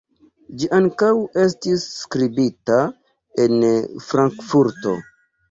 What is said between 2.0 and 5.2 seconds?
skribita en Frankfurto.